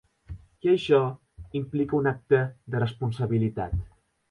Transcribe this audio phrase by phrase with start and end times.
[0.67, 1.01] I això
[1.59, 2.41] implica un acte
[2.73, 3.81] de responsabilitat.